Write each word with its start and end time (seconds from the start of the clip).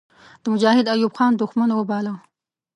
د 0.41 0.43
مجاهد 0.53 0.85
ایوب 0.93 1.13
خان 1.17 1.31
دښمن 1.41 1.69
وباله. 1.73 2.13